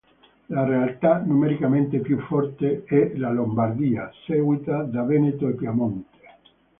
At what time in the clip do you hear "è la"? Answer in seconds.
2.85-3.29